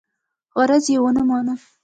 عرض 0.59 0.85
یې 0.93 0.97
ونه 1.03 1.23
مانه. 1.29 1.55